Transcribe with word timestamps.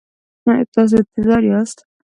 تاسو 0.73 0.95
انتظار 1.01 1.43
یاست؟ 1.51 1.77